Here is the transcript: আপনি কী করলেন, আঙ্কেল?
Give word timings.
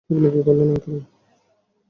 আপনি 0.09 0.29
কী 0.33 0.41
করলেন, 0.45 0.69
আঙ্কেল? 0.69 0.95